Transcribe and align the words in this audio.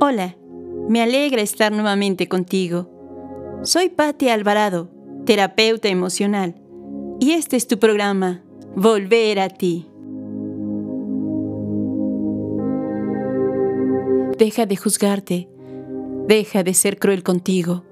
Hola, 0.00 0.36
me 0.88 1.02
alegra 1.02 1.40
estar 1.40 1.70
nuevamente 1.70 2.28
contigo. 2.28 2.90
Soy 3.62 3.90
Patti 3.90 4.28
Alvarado, 4.28 4.90
terapeuta 5.24 5.88
emocional, 5.88 6.56
y 7.20 7.32
este 7.32 7.56
es 7.56 7.68
tu 7.68 7.78
programa, 7.78 8.42
Volver 8.74 9.38
a 9.38 9.48
ti. 9.48 9.86
Deja 14.36 14.66
de 14.66 14.76
juzgarte, 14.76 15.48
deja 16.26 16.64
de 16.64 16.74
ser 16.74 16.98
cruel 16.98 17.22
contigo. 17.22 17.84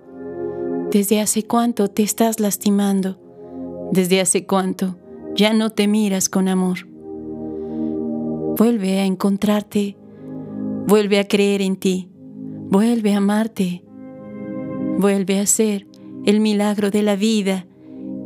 ¿Desde 0.90 1.20
hace 1.20 1.44
cuánto 1.44 1.88
te 1.88 2.02
estás 2.02 2.40
lastimando? 2.40 3.18
¿Desde 3.92 4.20
hace 4.20 4.44
cuánto 4.44 4.96
ya 5.34 5.52
no 5.52 5.70
te 5.70 5.86
miras 5.86 6.28
con 6.28 6.48
amor? 6.48 6.78
Vuelve 8.58 8.98
a 8.98 9.04
encontrarte, 9.04 9.96
vuelve 10.86 11.18
a 11.18 11.28
creer 11.28 11.62
en 11.62 11.76
ti, 11.76 12.08
vuelve 12.70 13.14
a 13.14 13.18
amarte, 13.18 13.84
vuelve 14.98 15.38
a 15.40 15.46
ser 15.46 15.86
el 16.24 16.40
milagro 16.40 16.90
de 16.90 17.02
la 17.02 17.16
vida 17.16 17.66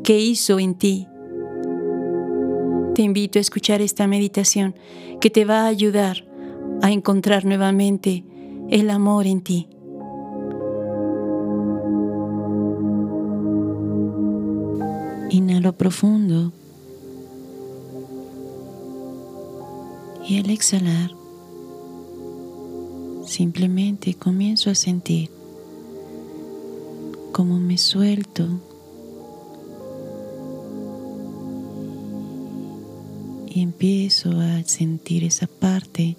que 0.04 0.18
hizo 0.20 0.58
en 0.58 0.74
ti. 0.74 1.06
Te 2.94 3.02
invito 3.02 3.38
a 3.38 3.42
escuchar 3.42 3.80
esta 3.80 4.06
meditación 4.06 4.74
que 5.20 5.30
te 5.30 5.44
va 5.44 5.62
a 5.62 5.66
ayudar 5.66 6.26
a 6.82 6.90
encontrar 6.90 7.44
nuevamente 7.44 8.24
el 8.70 8.90
amor 8.90 9.26
en 9.26 9.40
ti. 9.42 9.68
Inhalo 15.30 15.72
profundo. 15.72 16.52
Y 20.28 20.40
al 20.40 20.50
exhalar, 20.50 21.10
simplemente 23.26 24.14
comienzo 24.14 24.70
a 24.70 24.74
sentir 24.74 25.30
cómo 27.32 27.58
me 27.58 27.76
suelto 27.76 28.48
y 33.48 33.60
empiezo 33.60 34.30
a 34.40 34.62
sentir 34.64 35.24
esa 35.24 35.46
parte 35.46 36.16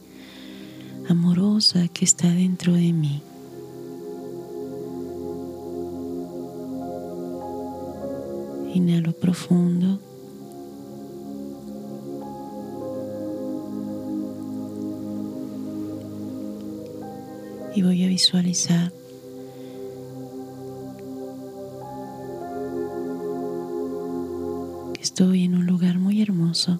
amorosa 1.09 1.87
que 1.87 2.05
está 2.05 2.29
dentro 2.29 2.73
de 2.73 2.93
mí. 2.93 3.21
Inhalo 8.73 9.13
profundo. 9.13 10.06
Y 17.77 17.83
voy 17.83 18.03
a 18.03 18.07
visualizar 18.07 18.91
que 24.95 25.01
estoy 25.03 25.43
en 25.43 25.53
un 25.53 25.67
lugar 25.67 25.99
muy 25.99 26.19
hermoso. 26.23 26.79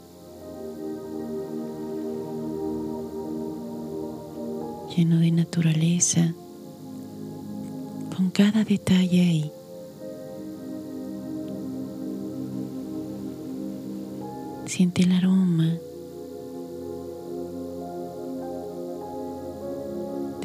lleno 4.95 5.19
de 5.19 5.29
naturaleza, 5.29 6.33
con 8.15 8.31
cada 8.31 8.63
detalle 8.63 9.21
ahí. 9.21 9.51
Siente 14.65 15.03
el 15.03 15.11
aroma. 15.11 15.77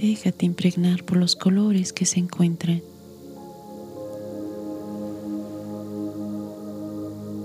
Déjate 0.03 0.47
impregnar 0.47 1.05
por 1.05 1.17
los 1.17 1.37
colores 1.37 1.93
que 1.93 2.07
se 2.07 2.19
encuentran. 2.19 2.83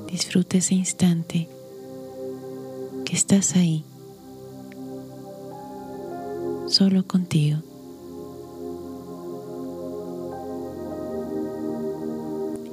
Disfruta 0.09 0.57
ese 0.57 0.73
instante 0.73 1.47
que 3.05 3.15
estás 3.15 3.55
ahí 3.55 3.85
solo 6.65 7.05
contigo. 7.05 7.59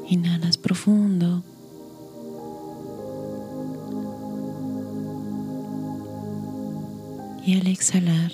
Inhalas 0.08 0.56
profundo. 0.56 1.42
Y 7.44 7.60
al 7.60 7.66
exhalar, 7.66 8.32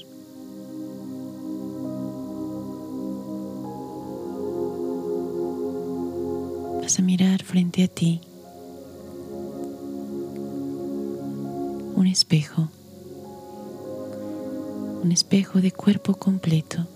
a 7.01 7.03
mirar 7.03 7.43
frente 7.43 7.83
a 7.83 7.89
ti. 7.89 8.21
Un 11.95 12.07
espejo. 12.07 12.69
Un 15.03 15.11
espejo 15.11 15.63
de 15.63 15.73
cuerpo 15.73 16.15
completo. 16.15 16.87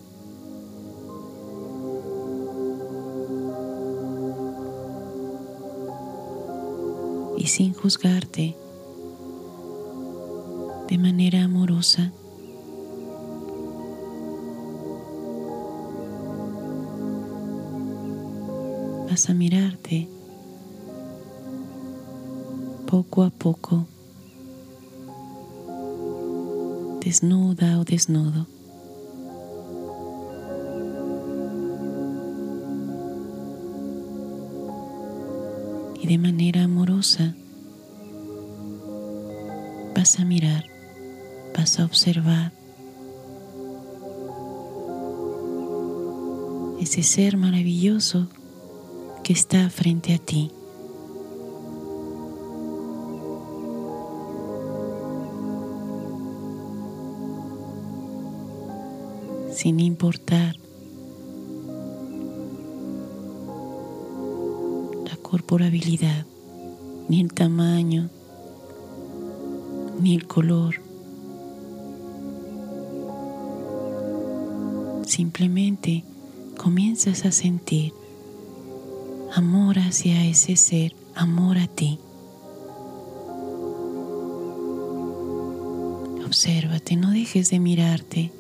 Y 7.39 7.47
sin 7.47 7.73
juzgarte, 7.73 8.55
de 10.89 10.99
manera 10.99 11.45
amorosa, 11.45 12.13
vas 19.15 19.31
a 19.31 19.33
mirarte 19.33 20.09
poco 22.89 23.23
a 23.23 23.31
poco 23.31 23.87
desnuda 27.01 27.79
o 27.79 27.85
desnudo. 27.85 28.49
Y 36.03 36.09
de 36.09 36.19
manera 36.19 36.65
amorosa 36.65 37.37
vas 39.95 40.19
a 40.19 40.25
mirar, 40.25 40.65
vas 41.57 41.79
a 41.79 41.85
observar 41.85 42.53
ese 46.81 47.05
ser 47.05 47.37
maravilloso 47.37 48.29
que 49.25 49.33
está 49.33 49.71
frente 49.71 50.15
a 50.15 50.19
ti. 50.19 50.53
sin 59.55 59.79
importar 59.79 60.57
la 65.07 65.17
corporabilidad, 65.23 66.27
ni 67.09 67.21
el 67.21 67.33
tamaño, 67.33 68.11
ni 70.01 70.17
el 70.17 70.27
color. 70.27 70.75
Simplemente 75.07 76.05
comienzas 76.59 77.25
a 77.25 77.31
sentir 77.31 77.95
amor 79.35 79.79
hacia 79.79 80.25
ese 80.25 80.57
ser, 80.57 80.95
amor 81.15 81.59
a 81.59 81.67
ti. 81.67 81.99
Obsérvate, 86.25 86.97
no 86.97 87.11
dejes 87.11 87.51
de 87.51 87.59
mirarte. 87.59 88.33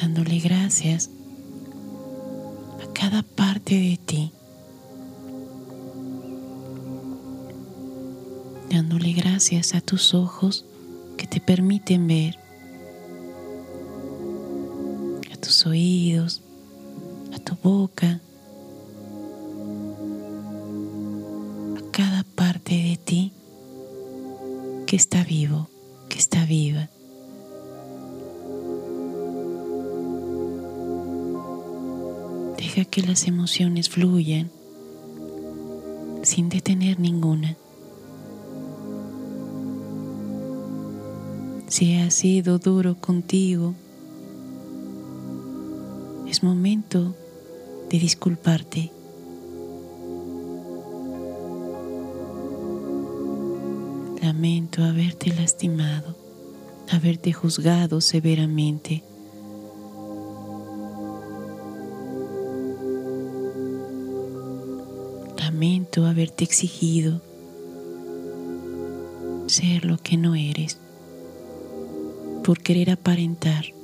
dándole 0.00 0.40
gracias 0.40 1.08
a 2.82 2.92
cada 2.92 3.22
parte 3.22 3.76
de 3.76 3.96
ti, 4.04 4.32
dándole 8.70 9.12
gracias 9.12 9.74
a 9.76 9.80
tus 9.80 10.12
ojos 10.14 10.64
que 11.16 11.28
te 11.28 11.38
permiten 11.38 12.08
ver, 12.08 12.39
tus 15.40 15.66
oídos, 15.66 16.42
a 17.34 17.38
tu 17.38 17.56
boca, 17.62 18.20
a 21.76 21.90
cada 21.90 22.24
parte 22.34 22.74
de 22.74 23.00
ti 23.02 23.32
que 24.86 24.96
está 24.96 25.24
vivo, 25.24 25.68
que 26.08 26.18
está 26.18 26.44
viva. 26.44 26.88
Deja 32.56 32.84
que 32.84 33.02
las 33.02 33.26
emociones 33.26 33.88
fluyan 33.88 34.50
sin 36.22 36.48
detener 36.48 37.00
ninguna. 37.00 37.56
Si 41.68 41.94
ha 41.96 42.10
sido 42.10 42.58
duro 42.58 42.96
contigo, 42.96 43.74
es 46.30 46.44
momento 46.44 47.16
de 47.90 47.98
disculparte. 47.98 48.92
Lamento 54.22 54.84
haberte 54.84 55.34
lastimado, 55.34 56.14
haberte 56.88 57.32
juzgado 57.32 58.00
severamente. 58.00 59.02
Lamento 65.36 66.06
haberte 66.06 66.44
exigido 66.44 67.20
ser 69.48 69.84
lo 69.84 69.98
que 69.98 70.16
no 70.16 70.36
eres 70.36 70.78
por 72.44 72.60
querer 72.60 72.90
aparentar 72.90 73.79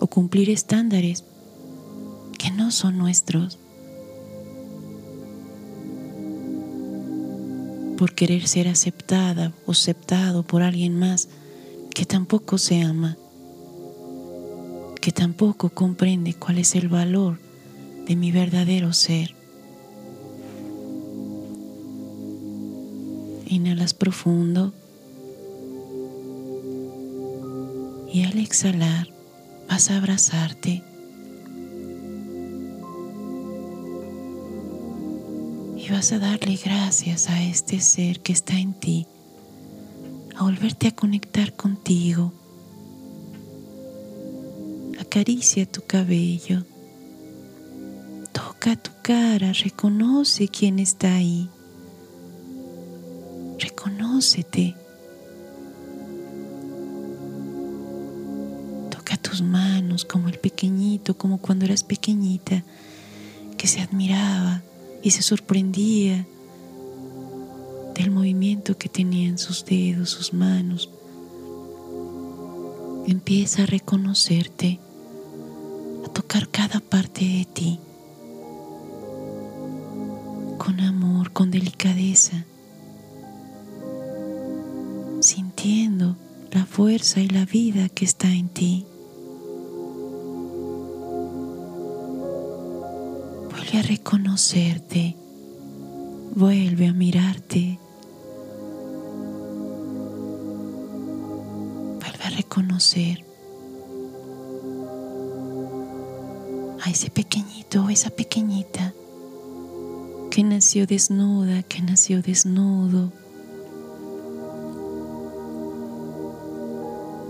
o 0.00 0.06
cumplir 0.06 0.50
estándares 0.50 1.24
que 2.38 2.50
no 2.50 2.70
son 2.70 2.98
nuestros, 2.98 3.58
por 7.98 8.14
querer 8.14 8.46
ser 8.46 8.68
aceptada 8.68 9.52
o 9.66 9.72
aceptado 9.72 10.44
por 10.44 10.62
alguien 10.62 10.96
más 10.96 11.28
que 11.92 12.06
tampoco 12.06 12.56
se 12.56 12.80
ama, 12.80 13.16
que 15.00 15.10
tampoco 15.10 15.70
comprende 15.70 16.34
cuál 16.34 16.58
es 16.58 16.76
el 16.76 16.88
valor 16.88 17.40
de 18.06 18.14
mi 18.14 18.30
verdadero 18.30 18.92
ser. 18.92 19.34
Inhalas 23.46 23.94
profundo 23.94 24.72
y 28.12 28.24
al 28.24 28.38
exhalar 28.38 29.17
vas 29.68 29.90
a 29.90 29.98
abrazarte 29.98 30.82
y 35.76 35.90
vas 35.90 36.12
a 36.12 36.18
darle 36.18 36.58
gracias 36.62 37.28
a 37.28 37.42
este 37.42 37.80
ser 37.80 38.20
que 38.20 38.32
está 38.32 38.58
en 38.58 38.72
ti, 38.74 39.06
a 40.36 40.42
volverte 40.42 40.88
a 40.88 40.92
conectar 40.92 41.54
contigo. 41.54 42.32
Acaricia 44.98 45.66
tu 45.66 45.82
cabello, 45.82 46.64
toca 48.32 48.74
tu 48.76 48.90
cara, 49.02 49.52
reconoce 49.52 50.48
quién 50.48 50.78
está 50.78 51.14
ahí, 51.14 51.48
reconócete. 53.58 54.74
Manos 59.42 60.04
como 60.04 60.28
el 60.28 60.38
pequeñito, 60.38 61.16
como 61.16 61.38
cuando 61.38 61.64
eras 61.64 61.82
pequeñita, 61.82 62.64
que 63.56 63.66
se 63.66 63.80
admiraba 63.80 64.62
y 65.02 65.10
se 65.10 65.22
sorprendía 65.22 66.26
del 67.94 68.10
movimiento 68.10 68.78
que 68.78 68.88
tenían 68.88 69.38
sus 69.38 69.64
dedos, 69.64 70.10
sus 70.10 70.32
manos. 70.32 70.90
Empieza 73.06 73.64
a 73.64 73.66
reconocerte, 73.66 74.78
a 76.06 76.08
tocar 76.08 76.48
cada 76.48 76.80
parte 76.80 77.24
de 77.24 77.44
ti, 77.52 77.80
con 80.58 80.80
amor, 80.80 81.32
con 81.32 81.50
delicadeza, 81.50 82.44
sintiendo 85.20 86.16
la 86.52 86.64
fuerza 86.66 87.20
y 87.20 87.28
la 87.28 87.44
vida 87.44 87.88
que 87.88 88.04
está 88.04 88.30
en 88.30 88.48
ti. 88.48 88.86
Vuelve 93.70 93.86
a 93.86 93.90
reconocerte, 93.90 95.14
vuelve 96.34 96.86
a 96.86 96.92
mirarte, 96.94 97.78
vuelve 102.00 102.24
a 102.24 102.30
reconocer 102.30 103.26
a 106.80 106.88
ese 106.88 107.10
pequeñito 107.10 107.84
o 107.84 107.90
esa 107.90 108.08
pequeñita 108.08 108.94
que 110.30 110.42
nació 110.44 110.86
desnuda, 110.86 111.62
que 111.62 111.82
nació 111.82 112.22
desnudo, 112.22 113.12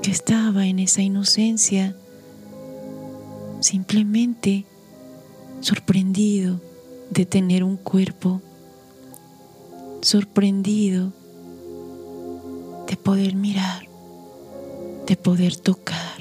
que 0.03 0.13
estaba 0.13 0.67
en 0.67 0.79
esa 0.79 1.03
inocencia 1.03 1.97
simplemente 3.59 4.67
sorprendido 5.61 6.61
de 7.11 7.27
tener 7.27 7.65
un 7.65 7.77
cuerpo, 7.77 8.41
sorprendido 10.03 11.13
de 12.87 12.97
poder 12.97 13.35
mirar, 13.35 13.87
de 15.07 15.17
poder 15.17 15.57
tocar, 15.57 16.19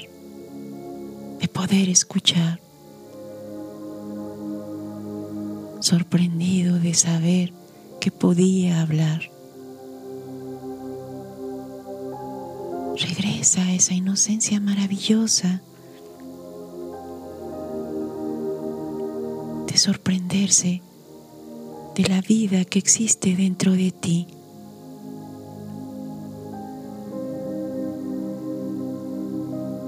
de 1.40 1.48
poder 1.48 1.88
escuchar, 1.88 2.60
sorprendido 5.80 6.78
de 6.78 6.94
saber 6.94 7.52
que 8.00 8.10
podía 8.10 8.82
hablar. 8.82 9.30
Regresa 12.96 13.62
a 13.62 13.74
esa 13.74 13.94
inocencia 13.94 14.58
maravillosa 14.58 15.62
sorprenderse 19.78 20.82
de 21.94 22.02
la 22.04 22.20
vida 22.20 22.64
que 22.64 22.78
existe 22.78 23.34
dentro 23.34 23.72
de 23.72 23.90
ti. 23.90 24.26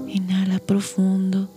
Inhala 0.07 0.59
profundo 0.59 1.49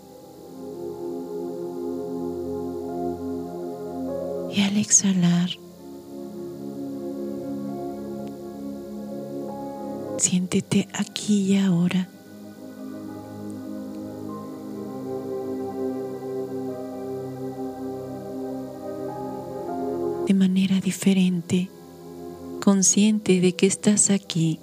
y 4.54 4.60
al 4.60 4.76
exhalar 4.76 5.50
siéntete 10.18 10.88
aquí 10.92 11.52
y 11.52 11.58
ahora. 11.58 12.13
De 20.26 20.34
manera 20.34 20.80
diferente, 20.80 21.68
consciente 22.62 23.40
de 23.40 23.54
que 23.54 23.66
estás 23.66 24.10
aquí, 24.10 24.58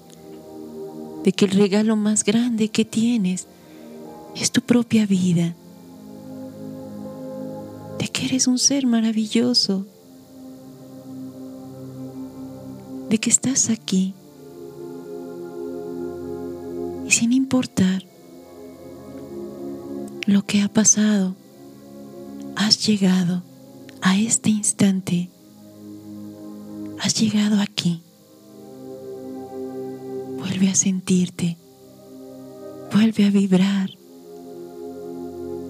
de 1.24 1.32
que 1.34 1.46
el 1.46 1.52
regalo 1.52 1.96
más 1.96 2.24
grande 2.24 2.70
que 2.70 2.84
tienes 2.84 3.48
es 4.36 4.52
tu 4.52 4.62
propia 4.62 5.06
vida, 5.06 5.56
de 8.00 8.08
que 8.08 8.26
eres 8.26 8.48
un 8.48 8.58
ser 8.58 8.88
maravilloso, 8.88 9.86
de 13.10 13.18
que 13.20 13.30
estás 13.30 13.70
aquí. 13.70 14.16
Y 17.06 17.12
sin 17.12 17.34
importar 17.34 18.04
lo 20.26 20.44
que 20.44 20.62
ha 20.62 20.70
pasado, 20.70 21.36
has 22.56 22.88
llegado 22.88 23.44
a 24.02 24.18
este 24.18 24.50
instante 24.50 25.30
has 27.12 27.20
llegado 27.20 27.60
aquí. 27.62 28.02
Vuelve 30.38 30.70
a 30.70 30.76
sentirte, 30.76 31.58
vuelve 32.92 33.26
a 33.26 33.30
vibrar, 33.30 33.90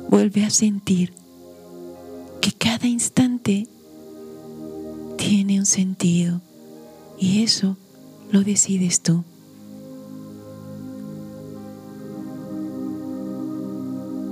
vuelve 0.10 0.46
a 0.46 0.52
sentir 0.52 1.14
que 2.42 2.52
cada 2.52 2.88
instante 2.88 3.68
tiene 5.18 5.60
un 5.60 5.66
sentido 5.66 6.42
y 7.18 7.42
eso 7.42 7.76
lo 8.32 8.44
decides 8.44 9.02
tú. 9.02 9.24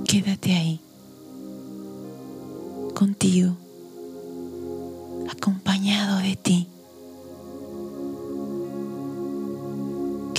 Quédate 0.06 0.54
ahí, 0.54 0.80
contigo, 2.94 3.56
acompañado 5.28 6.18
de 6.18 6.36
ti. 6.36 6.68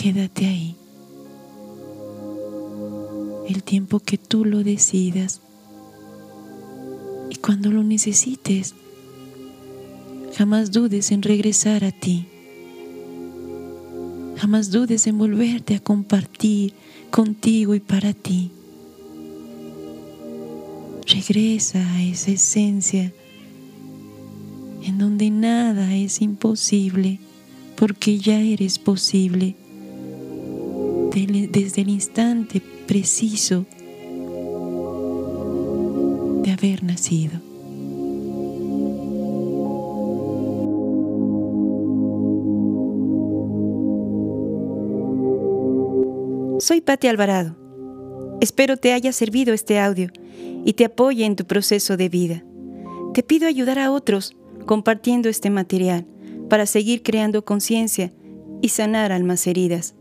Quédate 0.01 0.48
ahí. 0.48 0.75
El 3.48 3.62
tiempo 3.62 4.00
que 4.00 4.17
tú 4.17 4.46
lo 4.46 4.63
decidas. 4.63 5.41
Y 7.29 7.36
cuando 7.36 7.70
lo 7.70 7.84
necesites, 7.84 8.74
jamás 10.36 10.72
dudes 10.72 11.12
en 11.12 11.22
regresar 11.22 11.84
a 11.84 11.91
ti. 11.91 12.25
Jamás 14.38 14.72
dudes 14.72 15.05
en 15.05 15.20
volverte 15.20 15.75
a 15.75 15.79
compartir 15.79 16.74
contigo 17.12 17.75
y 17.75 17.79
para 17.79 18.13
ti. 18.13 18.50
Regresa 21.05 21.79
a 21.79 22.03
esa 22.03 22.31
esencia 22.31 23.13
en 24.84 24.98
donde 24.98 25.29
nada 25.29 25.96
es 25.96 26.22
imposible, 26.22 27.20
porque 27.75 28.17
ya 28.17 28.39
eres 28.41 28.79
posible 28.79 29.61
desde 31.13 31.82
el 31.82 31.89
instante 31.89 32.62
preciso 32.88 33.65
de 36.41 36.51
haber 36.51 36.84
nacido. 36.84 37.34
Soy 46.60 46.80
Patti 46.80 47.08
Alvarado. 47.08 47.58
Espero 48.39 48.77
te 48.77 48.94
haya 48.94 49.12
servido 49.12 49.53
este 49.53 49.80
audio 49.80 50.12
y 50.63 50.74
te 50.74 50.86
apoye 50.86 51.25
en 51.25 51.36
tu 51.36 51.46
proceso 51.46 51.98
de 51.98 52.08
vida. 52.08 52.46
Te 53.13 53.22
pido 53.22 53.48
ayudar 53.48 53.80
a 53.80 53.91
otros 53.91 54.38
compartiendo 54.65 55.27
este 55.27 55.50
material 55.50 56.06
para 56.50 56.65
seguir 56.65 57.03
creando 57.03 57.44
conciencia 57.44 58.13
y 58.62 58.70
sanar 58.70 59.12
almas 59.12 59.46
heridas. 59.46 59.96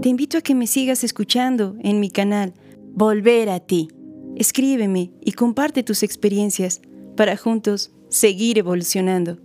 Te 0.00 0.08
invito 0.08 0.38
a 0.38 0.42
que 0.42 0.54
me 0.54 0.68
sigas 0.68 1.02
escuchando 1.02 1.74
en 1.80 1.98
mi 1.98 2.08
canal 2.08 2.54
Volver 2.92 3.48
a 3.48 3.58
ti. 3.58 3.88
Escríbeme 4.36 5.10
y 5.20 5.32
comparte 5.32 5.82
tus 5.82 6.04
experiencias 6.04 6.80
para 7.16 7.36
juntos 7.36 7.90
seguir 8.08 8.58
evolucionando. 8.58 9.38